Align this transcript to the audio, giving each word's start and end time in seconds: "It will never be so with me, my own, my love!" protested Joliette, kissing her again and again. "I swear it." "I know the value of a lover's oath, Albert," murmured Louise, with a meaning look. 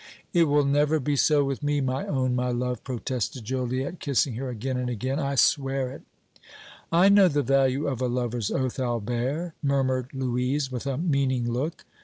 "It 0.33 0.45
will 0.45 0.65
never 0.65 0.99
be 0.99 1.15
so 1.15 1.43
with 1.43 1.61
me, 1.61 1.79
my 1.79 2.07
own, 2.07 2.35
my 2.35 2.49
love!" 2.49 2.83
protested 2.83 3.45
Joliette, 3.45 3.99
kissing 3.99 4.33
her 4.33 4.49
again 4.49 4.75
and 4.77 4.89
again. 4.89 5.19
"I 5.19 5.35
swear 5.35 5.91
it." 5.91 6.01
"I 6.91 7.07
know 7.07 7.27
the 7.27 7.43
value 7.43 7.85
of 7.85 8.01
a 8.01 8.07
lover's 8.07 8.49
oath, 8.49 8.79
Albert," 8.79 9.53
murmured 9.61 10.09
Louise, 10.11 10.71
with 10.71 10.87
a 10.87 10.97
meaning 10.97 11.47
look. 11.51 11.85